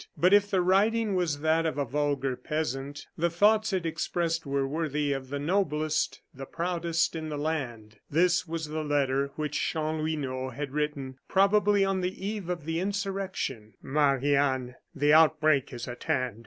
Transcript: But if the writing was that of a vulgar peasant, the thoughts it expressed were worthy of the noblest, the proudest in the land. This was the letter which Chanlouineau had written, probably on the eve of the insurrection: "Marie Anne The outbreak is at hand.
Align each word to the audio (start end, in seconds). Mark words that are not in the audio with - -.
But 0.17 0.33
if 0.33 0.49
the 0.49 0.63
writing 0.63 1.13
was 1.13 1.41
that 1.41 1.63
of 1.67 1.77
a 1.77 1.85
vulgar 1.85 2.35
peasant, 2.35 3.05
the 3.19 3.29
thoughts 3.29 3.71
it 3.71 3.85
expressed 3.85 4.47
were 4.47 4.67
worthy 4.67 5.13
of 5.13 5.29
the 5.29 5.37
noblest, 5.37 6.23
the 6.33 6.47
proudest 6.47 7.15
in 7.15 7.29
the 7.29 7.37
land. 7.37 7.97
This 8.09 8.47
was 8.47 8.69
the 8.69 8.83
letter 8.83 9.29
which 9.35 9.59
Chanlouineau 9.59 10.49
had 10.49 10.71
written, 10.71 11.19
probably 11.27 11.85
on 11.85 12.01
the 12.01 12.27
eve 12.27 12.49
of 12.49 12.65
the 12.65 12.79
insurrection: 12.79 13.75
"Marie 13.79 14.35
Anne 14.35 14.73
The 14.95 15.13
outbreak 15.13 15.71
is 15.71 15.87
at 15.87 16.03
hand. 16.05 16.39